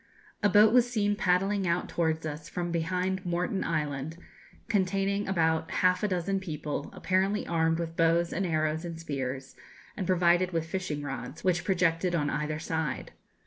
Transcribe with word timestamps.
A 0.41 0.49
boat 0.49 0.73
was 0.73 0.89
seen 0.89 1.15
paddling 1.15 1.67
out 1.67 1.87
towards 1.87 2.25
us 2.25 2.49
from 2.49 2.71
behind 2.71 3.23
Moreton 3.23 3.63
Island, 3.63 4.17
containing 4.67 5.27
about 5.27 5.69
half 5.69 6.01
a 6.01 6.07
dozen 6.07 6.39
people, 6.39 6.89
apparently 6.91 7.45
armed 7.45 7.77
with 7.77 7.95
bows 7.95 8.33
and 8.33 8.43
arrows 8.43 8.83
and 8.83 8.99
spears, 8.99 9.55
and 9.95 10.07
provided 10.07 10.53
with 10.53 10.65
fishing 10.65 11.03
rods, 11.03 11.43
which 11.43 11.63
projected 11.63 12.15
on 12.15 12.31
either 12.31 12.57
side. 12.57 13.11